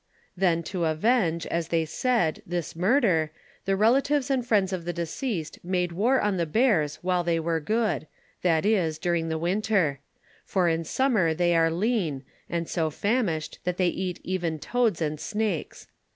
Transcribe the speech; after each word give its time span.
Then 0.35 0.63
to 0.63 0.85
avenge, 0.85 1.45
as 1.45 1.67
they 1.67 1.85
said, 1.85 2.41
this 2.43 2.75
murder, 2.75 3.29
the 3.65 3.75
relatives 3.75 4.31
and 4.31 4.43
friends 4.43 4.73
of 4.73 4.83
the 4.83 4.93
deceased 4.93 5.59
made 5.63 5.91
war 5.91 6.19
on 6.19 6.37
the 6.37 6.47
bears 6.47 6.95
while 7.03 7.23
they 7.23 7.39
were 7.39 7.59
good— 7.59 8.07
that 8.41 8.65
is, 8.65 8.97
during 8.97 9.29
the 9.29 9.37
winter; 9.37 9.99
for 10.43 10.67
in 10.67 10.85
summer 10.85 11.35
they 11.35 11.55
are 11.55 11.69
lean, 11.69 12.23
and 12.49 12.67
so 12.67 12.89
famished, 12.89 13.59
that 13.63 13.77
they 13.77 13.89
eat 13.89 14.19
even 14.23 14.57
toads 14.57 15.03
and 15.03 15.19
snakes. 15.19 15.85